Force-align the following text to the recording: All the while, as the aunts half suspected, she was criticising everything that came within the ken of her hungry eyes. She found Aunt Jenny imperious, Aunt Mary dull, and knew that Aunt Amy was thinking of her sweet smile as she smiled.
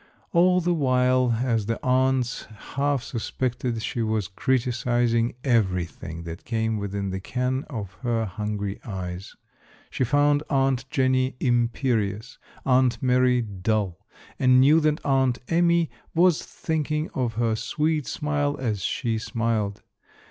All 0.33 0.59
the 0.61 0.73
while, 0.73 1.39
as 1.43 1.67
the 1.67 1.77
aunts 1.85 2.45
half 2.73 3.03
suspected, 3.03 3.83
she 3.83 4.01
was 4.01 4.27
criticising 4.29 5.35
everything 5.43 6.23
that 6.23 6.43
came 6.43 6.77
within 6.79 7.11
the 7.11 7.19
ken 7.19 7.65
of 7.69 7.93
her 8.01 8.25
hungry 8.25 8.79
eyes. 8.83 9.35
She 9.91 10.03
found 10.03 10.41
Aunt 10.49 10.89
Jenny 10.89 11.35
imperious, 11.39 12.39
Aunt 12.65 12.99
Mary 13.03 13.43
dull, 13.43 13.99
and 14.39 14.59
knew 14.59 14.79
that 14.79 15.05
Aunt 15.05 15.37
Amy 15.49 15.91
was 16.15 16.43
thinking 16.43 17.11
of 17.13 17.33
her 17.35 17.55
sweet 17.55 18.07
smile 18.07 18.57
as 18.59 18.81
she 18.81 19.19
smiled. 19.19 19.83